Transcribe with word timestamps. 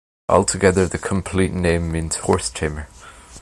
Altogether, 0.27 0.87
the 0.87 0.97
complete 0.97 1.53
name 1.53 1.91
means 1.91 2.15
horse 2.15 2.49
tamer. 2.49 2.87